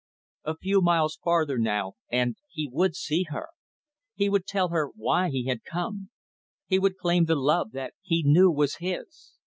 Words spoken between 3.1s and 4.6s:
her. He would